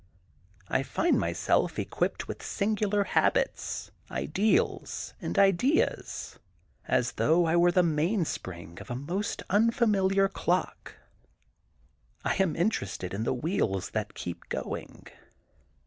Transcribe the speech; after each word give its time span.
I 0.67 0.81
find 0.81 1.19
myself 1.19 1.77
equipped 1.77 2.27
with 2.27 2.41
singular 2.41 3.03
habits, 3.03 3.91
ideals, 4.09 5.13
and' 5.21 5.37
ideas, 5.37 6.39
as 6.87 7.11
though 7.17 7.45
I 7.45 7.55
were 7.55 7.71
the 7.71 7.83
mainspring 7.83 8.79
of 8.79 8.89
a 8.89 8.95
most 8.95 9.43
unfamiliar 9.51 10.27
clock. 10.27 10.95
I 12.25 12.33
am 12.37 12.55
interested 12.55 13.13
in 13.13 13.25
the 13.25 13.33
wheels 13.35 13.91
that 13.91 14.15
keep 14.15 14.49
going. 14.49 15.05